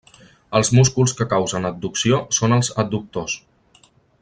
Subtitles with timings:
[0.59, 3.39] Els músculs que causen adducció són els adductors.